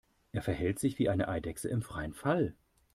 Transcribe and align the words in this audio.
Er 0.31 0.41
verhält 0.41 0.79
sich 0.79 0.97
wie 0.97 1.09
eine 1.09 1.27
Eidechse 1.27 1.69
im 1.69 1.83
freien 1.83 2.15
Fall. 2.15 2.55